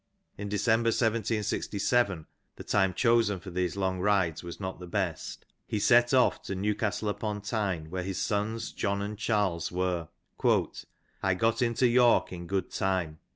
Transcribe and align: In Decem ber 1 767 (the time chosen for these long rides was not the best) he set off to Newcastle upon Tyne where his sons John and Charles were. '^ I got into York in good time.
In 0.35 0.49
Decem 0.49 0.81
ber 0.81 0.87
1 0.87 0.93
767 0.93 2.25
(the 2.55 2.63
time 2.63 2.91
chosen 2.95 3.39
for 3.39 3.51
these 3.51 3.75
long 3.77 3.99
rides 3.99 4.41
was 4.41 4.59
not 4.59 4.79
the 4.79 4.87
best) 4.87 5.45
he 5.67 5.77
set 5.77 6.11
off 6.11 6.41
to 6.41 6.55
Newcastle 6.55 7.07
upon 7.07 7.41
Tyne 7.41 7.91
where 7.91 8.01
his 8.01 8.17
sons 8.19 8.71
John 8.71 9.03
and 9.03 9.15
Charles 9.15 9.71
were. 9.71 10.07
'^ 10.39 10.85
I 11.21 11.35
got 11.35 11.61
into 11.61 11.85
York 11.85 12.33
in 12.33 12.47
good 12.47 12.71
time. 12.71 13.19